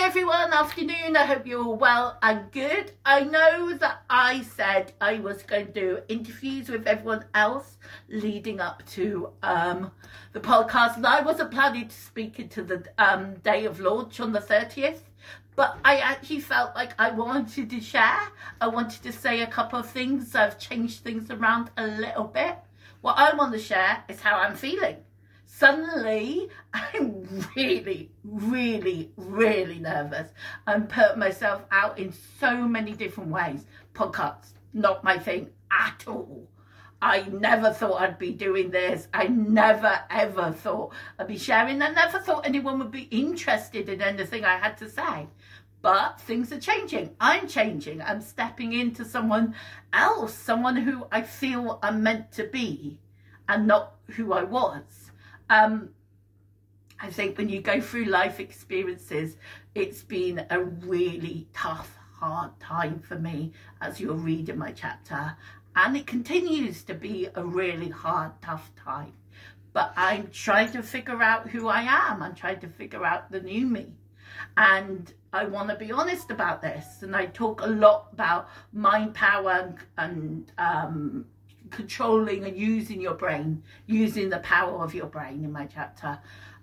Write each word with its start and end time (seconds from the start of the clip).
everyone, 0.00 0.50
afternoon. 0.54 1.14
I 1.14 1.26
hope 1.26 1.46
you're 1.46 1.62
all 1.62 1.76
well 1.76 2.16
and 2.22 2.50
good. 2.52 2.92
I 3.04 3.20
know 3.20 3.76
that 3.76 4.02
I 4.08 4.40
said 4.42 4.94
I 4.98 5.20
was 5.20 5.42
going 5.42 5.66
to 5.66 5.72
do 5.72 5.98
interviews 6.08 6.70
with 6.70 6.86
everyone 6.86 7.26
else 7.34 7.76
leading 8.08 8.60
up 8.60 8.82
to 8.92 9.28
um, 9.42 9.92
the 10.32 10.40
podcast, 10.40 10.96
and 10.96 11.06
I 11.06 11.20
wasn't 11.20 11.50
planning 11.50 11.88
to 11.88 11.94
speak 11.94 12.40
into 12.40 12.62
the 12.62 12.82
um, 12.96 13.34
day 13.44 13.66
of 13.66 13.78
launch 13.78 14.20
on 14.20 14.32
the 14.32 14.40
30th. 14.40 15.00
But 15.54 15.76
I 15.84 15.98
actually 15.98 16.40
felt 16.40 16.74
like 16.74 16.92
I 16.98 17.10
wanted 17.10 17.68
to 17.68 17.80
share. 17.82 18.20
I 18.58 18.68
wanted 18.68 19.02
to 19.02 19.12
say 19.12 19.42
a 19.42 19.46
couple 19.46 19.78
of 19.78 19.90
things. 19.90 20.34
I've 20.34 20.58
changed 20.58 21.04
things 21.04 21.30
around 21.30 21.70
a 21.76 21.86
little 21.86 22.24
bit. 22.24 22.56
What 23.02 23.18
I 23.18 23.36
want 23.36 23.52
to 23.52 23.58
share 23.58 24.02
is 24.08 24.22
how 24.22 24.36
I'm 24.36 24.56
feeling 24.56 24.96
suddenly 25.58 26.48
I'm 26.72 27.26
really, 27.56 28.10
really, 28.24 29.12
really 29.16 29.78
nervous 29.78 30.30
and 30.66 30.88
put 30.88 31.18
myself 31.18 31.64
out 31.70 31.98
in 31.98 32.12
so 32.38 32.56
many 32.56 32.92
different 32.92 33.30
ways. 33.30 33.64
Podcasts, 33.94 34.52
not 34.72 35.04
my 35.04 35.18
thing 35.18 35.50
at 35.70 36.04
all. 36.06 36.48
I 37.02 37.22
never 37.22 37.72
thought 37.72 38.00
I'd 38.00 38.18
be 38.18 38.32
doing 38.32 38.70
this. 38.70 39.08
I 39.12 39.28
never 39.28 40.00
ever 40.10 40.52
thought 40.52 40.92
I'd 41.18 41.28
be 41.28 41.38
sharing. 41.38 41.80
I 41.82 41.90
never 41.90 42.18
thought 42.18 42.46
anyone 42.46 42.78
would 42.78 42.90
be 42.90 43.08
interested 43.10 43.88
in 43.88 44.02
anything 44.02 44.44
I 44.44 44.58
had 44.58 44.76
to 44.78 44.88
say. 44.88 45.26
But 45.82 46.20
things 46.20 46.52
are 46.52 46.60
changing. 46.60 47.16
I'm 47.18 47.48
changing. 47.48 48.02
I'm 48.02 48.20
stepping 48.20 48.74
into 48.74 49.04
someone 49.04 49.54
else, 49.94 50.34
someone 50.34 50.76
who 50.76 51.06
I 51.10 51.22
feel 51.22 51.78
I'm 51.82 52.02
meant 52.02 52.32
to 52.32 52.44
be 52.44 52.98
and 53.48 53.66
not 53.66 53.96
who 54.10 54.34
I 54.34 54.44
was. 54.44 55.09
Um, 55.50 55.90
I 57.00 57.10
think 57.10 57.36
when 57.36 57.48
you 57.48 57.60
go 57.60 57.80
through 57.80 58.04
life 58.04 58.38
experiences, 58.40 59.36
it's 59.74 60.02
been 60.02 60.46
a 60.48 60.62
really 60.62 61.48
tough, 61.52 61.90
hard 62.14 62.58
time 62.60 63.00
for 63.00 63.18
me, 63.18 63.52
as 63.80 64.00
you'll 64.00 64.16
read 64.16 64.48
in 64.48 64.58
my 64.58 64.70
chapter. 64.70 65.36
And 65.74 65.96
it 65.96 66.06
continues 66.06 66.84
to 66.84 66.94
be 66.94 67.28
a 67.34 67.44
really 67.44 67.88
hard, 67.88 68.32
tough 68.42 68.70
time. 68.76 69.12
But 69.72 69.92
I'm 69.96 70.28
trying 70.30 70.72
to 70.72 70.82
figure 70.82 71.22
out 71.22 71.48
who 71.48 71.68
I 71.68 71.82
am. 71.82 72.22
I'm 72.22 72.34
trying 72.34 72.60
to 72.60 72.68
figure 72.68 73.04
out 73.04 73.30
the 73.30 73.40
new 73.40 73.66
me. 73.66 73.86
And 74.56 75.12
I 75.32 75.44
want 75.44 75.68
to 75.70 75.76
be 75.76 75.90
honest 75.90 76.30
about 76.30 76.62
this. 76.62 77.02
And 77.02 77.16
I 77.16 77.26
talk 77.26 77.62
a 77.62 77.66
lot 77.66 78.08
about 78.12 78.48
mind 78.72 79.14
power 79.14 79.50
and, 79.50 79.78
and 79.96 80.52
um, 80.58 81.24
controlling 81.70 82.44
and 82.44 82.56
using 82.56 83.00
your 83.00 83.14
brain, 83.14 83.62
using 83.86 84.28
the 84.28 84.38
power 84.40 84.84
of 84.84 84.94
your 84.94 85.06
brain 85.06 85.44
in 85.44 85.52
my 85.52 85.66
chapter. 85.66 86.18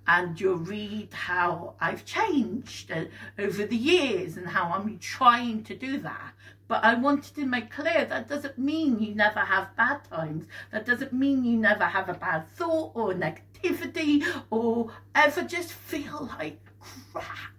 And 0.09 0.39
you'll 0.39 0.55
read 0.55 1.13
how 1.13 1.75
I've 1.81 2.05
changed 2.05 2.91
uh, 2.91 3.05
over 3.37 3.65
the 3.65 3.75
years 3.75 4.37
and 4.37 4.47
how 4.47 4.71
I'm 4.71 4.97
trying 4.99 5.63
to 5.63 5.75
do 5.75 5.97
that. 5.99 6.33
But 6.67 6.83
I 6.83 6.95
wanted 6.95 7.35
to 7.35 7.45
make 7.45 7.71
clear 7.71 8.05
that 8.05 8.27
doesn't 8.27 8.57
mean 8.57 8.99
you 8.99 9.15
never 9.15 9.39
have 9.39 9.75
bad 9.75 10.03
times. 10.05 10.45
That 10.71 10.85
doesn't 10.85 11.11
mean 11.11 11.43
you 11.43 11.57
never 11.57 11.85
have 11.85 12.09
a 12.09 12.13
bad 12.13 12.47
thought 12.55 12.91
or 12.93 13.13
negativity 13.13 14.25
or 14.49 14.91
ever 15.15 15.43
just 15.43 15.73
feel 15.73 16.29
like 16.37 16.59
crap 17.13 17.56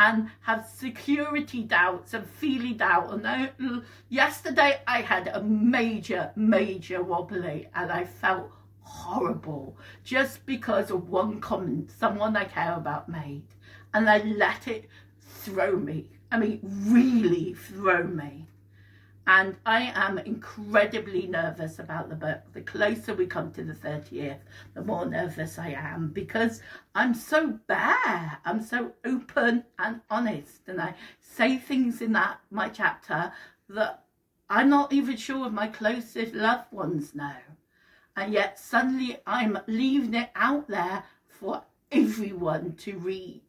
and 0.00 0.30
have 0.40 0.66
security 0.66 1.62
doubts 1.62 2.14
and 2.14 2.26
feeling 2.26 2.78
doubt. 2.78 3.12
And 3.12 3.26
I, 3.26 3.50
mm, 3.60 3.84
yesterday 4.08 4.80
I 4.86 5.02
had 5.02 5.28
a 5.28 5.42
major, 5.42 6.32
major 6.34 7.02
wobbly 7.02 7.68
and 7.74 7.92
I 7.92 8.04
felt 8.04 8.50
horrible 8.80 9.76
just 10.02 10.46
because 10.46 10.90
of 10.90 11.10
one 11.10 11.38
comment 11.38 11.90
someone 11.90 12.34
I 12.34 12.46
care 12.46 12.74
about 12.74 13.10
made. 13.10 13.44
And 13.92 14.08
I 14.08 14.18
let 14.22 14.66
it 14.66 14.88
throw 15.20 15.76
me. 15.76 16.08
I 16.32 16.38
mean, 16.38 16.60
really 16.62 17.52
throw 17.52 18.04
me. 18.04 18.46
And 19.30 19.54
I 19.64 19.92
am 19.94 20.18
incredibly 20.18 21.28
nervous 21.28 21.78
about 21.78 22.08
the 22.08 22.16
book. 22.16 22.40
The 22.52 22.62
closer 22.62 23.14
we 23.14 23.26
come 23.26 23.52
to 23.52 23.62
the 23.62 23.74
30th, 23.74 24.40
the 24.74 24.82
more 24.82 25.06
nervous 25.06 25.56
I 25.56 25.68
am 25.68 26.08
because 26.08 26.60
I'm 26.96 27.14
so 27.14 27.60
bare. 27.68 28.38
I'm 28.44 28.60
so 28.60 28.90
open 29.04 29.62
and 29.78 30.00
honest. 30.10 30.62
And 30.66 30.80
I 30.80 30.94
say 31.20 31.58
things 31.58 32.02
in 32.02 32.10
that 32.14 32.40
my 32.50 32.70
chapter 32.70 33.32
that 33.68 34.02
I'm 34.48 34.68
not 34.68 34.92
even 34.92 35.16
sure 35.16 35.48
my 35.48 35.68
closest 35.68 36.34
loved 36.34 36.72
ones 36.72 37.14
know. 37.14 37.36
And 38.16 38.32
yet 38.32 38.58
suddenly 38.58 39.18
I'm 39.28 39.60
leaving 39.68 40.14
it 40.14 40.30
out 40.34 40.66
there 40.66 41.04
for 41.28 41.62
everyone 41.92 42.74
to 42.78 42.98
read, 42.98 43.42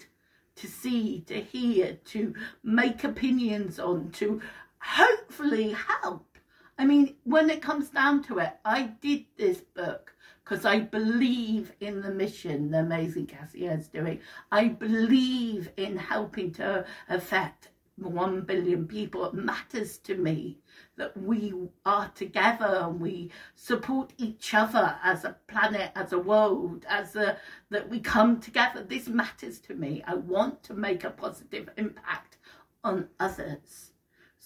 to 0.58 0.68
see, 0.68 1.22
to 1.22 1.42
hear, 1.42 1.98
to 2.06 2.36
make 2.64 3.04
opinions 3.04 3.80
on, 3.80 4.12
to 4.12 4.42
hopefully 4.82 5.76
help. 6.02 6.38
I 6.78 6.86
mean, 6.86 7.16
when 7.24 7.50
it 7.50 7.62
comes 7.62 7.90
down 7.90 8.24
to 8.24 8.40
it, 8.40 8.54
I 8.66 8.84
did 9.02 9.26
this 9.38 9.60
book 9.60 10.14
because 10.44 10.66
I 10.66 10.80
believe 10.80 11.72
in 11.80 12.02
the 12.02 12.12
mission 12.12 12.72
the 12.72 12.80
amazing 12.80 13.28
Cassia 13.28 13.74
is 13.74 13.88
doing. 13.88 14.20
I 14.52 14.70
believe 14.70 15.70
in 15.78 15.96
helping 15.96 16.52
to 16.54 16.86
affect 17.08 17.70
one 17.98 18.42
billion 18.42 18.88
people. 18.88 19.26
It 19.26 19.34
matters 19.34 19.98
to 20.00 20.16
me 20.16 20.58
that 20.98 21.16
we 21.16 21.54
are 21.86 22.10
together 22.10 22.80
and 22.82 23.00
we 23.00 23.32
support 23.56 24.14
each 24.18 24.54
other 24.54 24.98
as 25.04 25.24
a 25.24 25.38
planet, 25.48 25.92
as 25.96 26.14
a 26.14 26.20
world, 26.20 26.86
as 26.90 27.16
a 27.16 27.38
that 27.70 27.90
we 27.90 28.00
come 28.00 28.40
together. 28.40 28.84
This 28.84 29.08
matters 29.08 29.60
to 29.60 29.76
me. 29.76 30.04
I 30.08 30.16
want 30.16 30.64
to 30.64 30.74
make 30.74 31.04
a 31.04 31.12
positive 31.12 31.70
impact 31.78 32.38
on 32.84 33.08
others. 33.20 33.91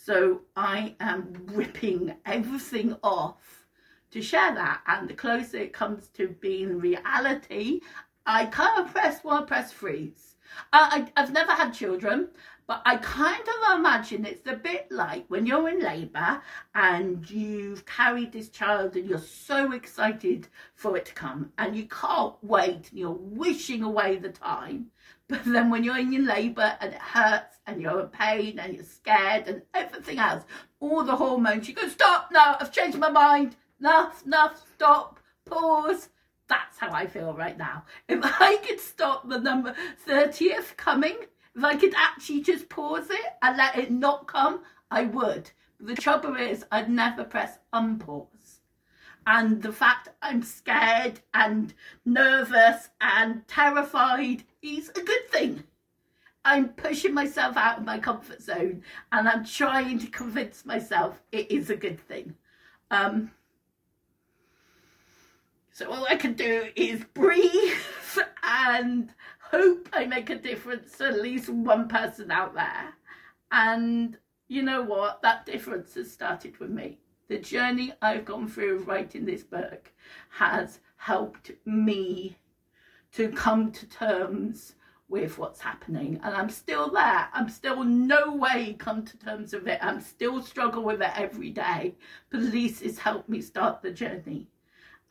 So 0.06 0.42
I 0.56 0.94
am 1.00 1.34
ripping 1.48 2.14
everything 2.28 2.96
off 3.02 3.66
to 4.12 4.22
share 4.22 4.54
that. 4.54 4.82
And 4.86 5.10
the 5.10 5.16
closer 5.16 5.58
it 5.58 5.74
comes 5.74 6.10
to 6.10 6.28
being 6.28 6.78
reality, 6.78 7.82
I 8.24 8.46
kind 8.46 8.86
of 8.86 8.94
press 8.94 9.24
one, 9.24 9.48
press 9.48 9.72
freeze. 9.72 10.36
Uh, 10.72 10.90
I, 10.92 11.12
I've 11.18 11.34
never 11.34 11.54
had 11.54 11.72
children, 11.72 12.28
but 12.68 12.84
I 12.86 12.98
kind 12.98 13.42
of 13.42 13.80
imagine 13.80 14.26
it's 14.26 14.48
a 14.48 14.56
bit 14.56 14.92
like 14.92 15.26
when 15.28 15.48
you're 15.48 15.70
in 15.70 15.80
labour 15.80 16.40
and 16.76 17.28
you've 17.28 17.88
carried 17.88 18.32
this 18.32 18.50
child 18.50 18.96
and 18.96 19.10
you're 19.10 19.18
so 19.18 19.72
excited 19.72 20.48
for 20.76 20.98
it 20.98 21.06
to 21.06 21.14
come 21.16 21.52
and 21.58 21.76
you 21.76 21.88
can't 21.88 22.36
wait 22.44 22.92
and 22.92 23.00
you're 23.00 23.10
wishing 23.10 23.82
away 23.82 24.18
the 24.18 24.30
time. 24.30 24.92
But 25.30 25.44
then 25.44 25.72
when 25.72 25.84
you're 25.84 25.98
in 25.98 26.14
your 26.14 26.22
labour 26.22 26.78
and 26.80 26.94
it 26.94 27.02
hurts 27.02 27.58
and 27.66 27.82
you're 27.82 28.02
in 28.02 28.10
pain 28.10 28.60
and 28.60 28.76
you're 28.76 28.84
scared 28.84 29.48
and 29.48 29.64
everything 29.74 30.20
else, 30.20 30.44
all 30.80 31.04
the 31.04 31.16
hormones, 31.16 31.68
you 31.68 31.74
go, 31.74 31.88
stop, 31.88 32.30
no, 32.32 32.56
I've 32.60 32.72
changed 32.72 33.00
my 33.00 33.10
mind. 33.10 33.56
Enough, 33.80 34.24
enough, 34.24 34.64
stop, 34.76 35.20
pause. 35.46 36.10
That's 36.48 36.78
how 36.78 36.92
I 36.92 37.08
feel 37.08 37.34
right 37.34 37.58
now. 37.58 37.86
If 38.08 38.20
I 38.24 38.58
could 38.58 38.80
stop 38.80 39.28
the 39.28 39.40
number 39.40 39.74
30th 40.08 40.78
coming, 40.78 41.18
if 41.56 41.64
I 41.64 41.76
could 41.76 41.96
actually 41.96 42.42
just 42.42 42.70
pause 42.70 43.10
it 43.10 43.26
and 43.42 43.58
let 43.58 43.80
it 43.80 43.90
not 43.90 44.28
come, 44.28 44.62
I 44.92 45.06
would. 45.06 45.50
The 45.80 45.96
trouble 45.96 46.36
is, 46.36 46.66
I'd 46.72 46.90
never 46.90 47.24
press 47.24 47.58
unpause 47.74 48.28
and 49.28 49.62
the 49.62 49.72
fact 49.72 50.10
I'm 50.22 50.44
scared 50.44 51.22
and 51.34 51.74
nervous 52.06 52.90
and 53.02 53.48
terrified 53.48 54.44
is 54.62 54.90
a 54.90 55.02
good 55.02 55.30
thing. 55.30 55.64
I'm 56.44 56.70
pushing 56.70 57.14
myself 57.14 57.58
out 57.58 57.80
of 57.80 57.86
my 57.86 57.98
comfort 57.98 58.42
zone 58.42 58.84
and 59.12 59.28
I'm 59.28 59.46
trying 59.46 59.98
to 60.00 60.08
convince 60.08 60.64
myself 60.66 61.20
it 61.32 61.52
is 61.52 61.72
a 61.72 61.76
good 61.76 62.00
thing. 62.00 62.36
Um, 62.92 63.32
so 65.72 65.92
all 65.92 66.06
I 66.08 66.16
can 66.16 66.34
do 66.34 66.70
is 66.76 67.04
breathe 67.16 67.74
and 68.44 69.10
hope 69.40 69.90
I 69.92 70.06
make 70.06 70.30
a 70.30 70.36
difference 70.36 70.98
to 70.98 71.06
at 71.06 71.22
least 71.22 71.50
one 71.50 71.88
person 71.88 72.30
out 72.30 72.54
there. 72.54 72.94
And 73.52 74.18
you 74.48 74.62
know 74.62 74.84
what? 74.84 75.24
That 75.24 75.48
difference 75.48 75.96
has 75.96 76.12
started 76.12 76.60
with 76.60 76.70
me 76.70 77.00
the 77.28 77.38
journey 77.38 77.94
I've 78.02 78.26
gone 78.26 78.48
through 78.48 78.80
writing 78.80 79.26
this 79.26 79.44
book 79.44 79.92
has 80.30 80.80
helped 80.98 81.52
me 81.66 82.38
to 83.14 83.30
come 83.30 83.72
to 83.72 83.88
terms 83.88 84.76
with 85.08 85.38
what's 85.38 85.62
happening 85.62 86.20
and 86.24 86.36
I'm 86.36 86.50
still 86.50 86.90
there. 86.90 87.30
I'm 87.34 87.50
still 87.50 87.84
no 87.84 88.34
way 88.36 88.76
come 88.78 89.06
to 89.06 89.18
terms 89.18 89.54
with 89.54 89.68
it. 89.68 89.80
I'm 89.82 90.02
still 90.02 90.42
struggle 90.42 90.84
with 90.84 91.02
it 91.02 91.12
every 91.16 91.52
day. 91.52 91.96
but 92.30 92.42
Police 92.42 92.82
has 92.82 92.98
helped 92.98 93.30
me 93.30 93.42
start 93.42 93.82
the 93.82 93.92
journey. 93.92 94.48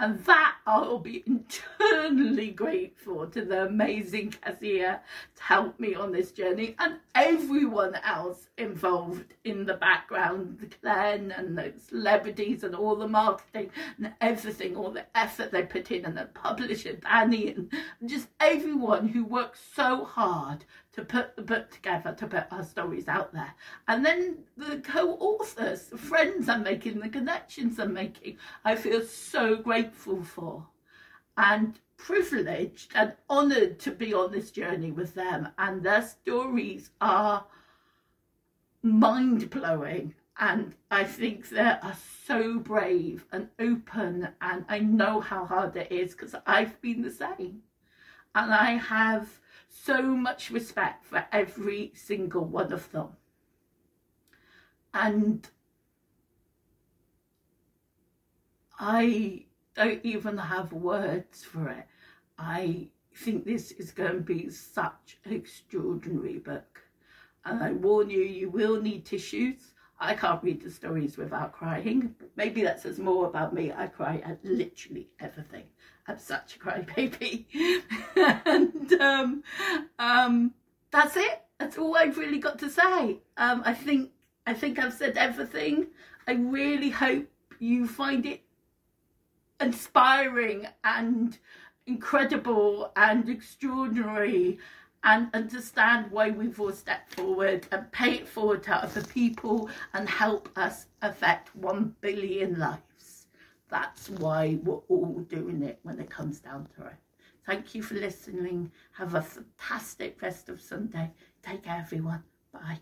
And 0.01 0.19
that 0.25 0.57
I'll 0.67 0.99
be 0.99 1.23
eternally 1.25 2.51
grateful 2.51 3.29
to 3.29 3.45
the 3.45 3.67
amazing 3.67 4.31
Cassia 4.31 5.01
to 5.37 5.43
help 5.43 5.79
me 5.79 5.95
on 5.95 6.11
this 6.11 6.33
journey 6.33 6.75
and 6.81 6.97
everyone 7.15 7.95
else 8.05 8.49
involved 8.59 9.35
in 9.45 9.65
the 9.65 9.75
background, 9.75 10.59
the 10.59 10.67
clan 10.67 11.31
and 11.31 11.57
the 11.57 11.75
celebrities 11.79 12.65
and 12.65 12.75
all 12.75 12.97
the 12.97 13.07
marketing 13.07 13.71
and 13.99 14.13
everything, 14.21 14.77
all 14.77 14.91
the 14.91 15.07
effort 15.17 15.53
they 15.53 15.63
put 15.63 15.93
in 15.93 16.05
and 16.05 16.17
the 16.17 16.25
publisher, 16.25 16.95
Danny 16.95 17.53
and 17.53 17.73
just 18.05 18.27
everyone 18.41 19.07
who 19.07 19.25
works 19.25 19.61
so 19.75 20.05
hard 20.05 20.65
to 20.95 21.05
put 21.05 21.35
the 21.35 21.43
book 21.43 21.71
together, 21.71 22.15
to 22.19 22.27
put 22.27 22.47
our 22.51 22.63
stories 22.63 23.09
out 23.09 23.33
there. 23.33 23.55
And 23.89 24.05
then 24.05 24.39
the 24.57 24.79
co 24.79 25.15
authors, 25.15 25.87
the 25.87 25.99
friends 25.99 26.49
I'm 26.49 26.63
making, 26.63 27.01
the 27.01 27.09
connections 27.09 27.79
I'm 27.79 27.93
making, 27.93 28.39
I 28.65 28.77
feel 28.77 29.03
so 29.03 29.57
grateful 29.57 30.23
for 30.23 30.67
and 31.37 31.79
privileged 31.97 32.93
and 32.95 33.13
honoured 33.29 33.79
to 33.81 33.91
be 33.91 34.15
on 34.15 34.31
this 34.31 34.51
journey 34.51 34.93
with 34.93 35.15
them. 35.15 35.49
And 35.59 35.83
their 35.83 36.03
stories 36.03 36.91
are 37.01 37.45
mind 38.83 39.51
blowing. 39.51 40.15
And 40.39 40.75
I 40.91 41.05
think 41.05 41.49
they 41.49 41.61
are 41.61 41.97
so 42.27 42.59
brave 42.59 43.25
and 43.33 43.49
open. 43.59 44.29
And 44.41 44.65
I 44.69 44.79
know 44.81 45.21
how 45.21 45.45
hard 45.45 45.77
it 45.77 45.91
is 45.91 46.13
because 46.13 46.35
I've 46.47 46.81
been 46.81 47.03
the 47.03 47.11
same. 47.11 47.63
And 48.37 48.53
I 48.53 48.73
have 48.73 49.29
so 49.83 50.03
much 50.03 50.51
respect 50.51 51.05
for 51.05 51.27
every 51.33 51.93
single 51.95 52.45
one 52.45 52.73
of 52.73 52.91
them. 52.93 53.09
And 54.93 55.49
I 58.79 59.47
don't 59.75 60.01
even 60.05 60.39
have 60.39 60.73
words 60.73 61.43
for 61.43 61.69
it. 61.69 61.87
I 62.39 62.89
think 63.17 63.45
this 63.45 63.73
is 63.73 63.91
going 63.91 64.13
to 64.13 64.21
be 64.21 64.49
such 64.51 65.19
an 65.25 65.33
extraordinary 65.33 66.39
book. 66.39 66.81
And 67.45 67.63
I 67.63 67.73
warn 67.73 68.11
you, 68.11 68.21
you 68.21 68.51
will 68.51 68.81
need 68.81 69.05
tissues. 69.05 69.74
I 70.05 70.15
can't 70.15 70.43
read 70.43 70.63
the 70.63 70.71
stories 70.71 71.17
without 71.17 71.53
crying. 71.53 72.15
Maybe 72.37 72.63
that 72.63 72.81
says 72.81 72.99
more 72.99 73.27
about 73.27 73.55
me. 73.55 73.73
I 73.73 73.87
cry 73.87 74.23
at 74.25 74.39
literally 74.45 75.09
everything. 75.19 75.65
I'm 76.07 76.19
such 76.19 76.57
a 76.57 76.59
crybaby. 76.59 77.47
and 78.47 78.93
um, 79.01 79.43
um, 79.99 80.55
that's 80.91 81.17
it. 81.17 81.43
That's 81.59 81.79
all 81.79 81.97
I've 81.97 82.19
really 82.19 82.39
got 82.39 82.59
to 82.59 82.69
say. 82.69 83.19
Um, 83.39 83.63
I 83.65 83.73
think 83.73 84.11
I 84.47 84.53
think 84.53 84.79
I've 84.79 84.93
said 84.93 85.17
everything. 85.17 85.87
I 86.29 86.33
really 86.33 86.91
hope 86.91 87.27
you 87.59 87.89
find 87.89 88.27
it 88.27 88.43
inspiring 89.61 90.67
and 90.83 91.39
incredible 91.87 92.93
and 92.97 93.29
extraordinary 93.29 94.59
and 95.05 95.29
understand 95.35 96.11
why 96.11 96.31
we've 96.31 96.59
all 96.59 96.73
stepped 96.73 97.15
forward 97.15 97.67
and 97.71 97.93
pay 97.93 98.15
it 98.15 98.29
forward 98.29 98.63
to 98.65 98.75
other 98.75 99.03
people 99.03 99.69
and 99.93 100.09
help 100.09 100.49
us 100.57 100.87
affect 101.03 101.55
1 101.55 101.95
billion 102.01 102.59
lives. 102.59 103.27
That's 103.69 104.09
why 104.11 104.59
we're 104.63 104.83
all 104.89 105.21
doing 105.29 105.63
it 105.63 105.79
when 105.83 106.01
it 106.01 106.11
comes 106.11 106.41
down 106.41 106.69
to 106.77 106.87
it. 106.87 106.97
Thank 107.47 107.75
you 107.75 107.83
for 107.83 107.95
listening. 107.95 108.73
Have 108.93 109.15
a 109.15 109.23
fantastic 109.23 110.21
rest 110.23 110.49
of 110.49 110.61
Sunday. 110.61 111.11
Take 111.43 111.65
care, 111.65 111.79
everyone. 111.81 112.23
Bye. 112.53 112.81